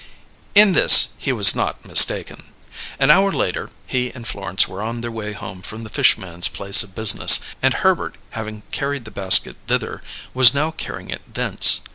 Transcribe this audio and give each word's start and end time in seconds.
In 0.55 0.73
this 0.73 1.09
he 1.19 1.31
was 1.31 1.53
not 1.55 1.85
mistaken. 1.85 2.45
An 2.97 3.11
hour 3.11 3.31
later 3.31 3.69
he 3.85 4.09
and 4.13 4.25
Florence 4.27 4.67
were 4.67 4.81
on 4.81 5.01
their 5.01 5.11
way 5.11 5.31
home 5.33 5.61
from 5.61 5.83
the 5.83 5.91
fish 5.91 6.17
man's 6.17 6.47
place 6.47 6.81
of 6.81 6.95
business, 6.95 7.39
and 7.61 7.71
Herbert, 7.75 8.15
having 8.31 8.63
carried 8.71 9.05
the 9.05 9.11
basket 9.11 9.57
thither, 9.67 10.01
was 10.33 10.55
now 10.55 10.71
carrying 10.71 11.11
it 11.11 11.35
thence. 11.35 11.81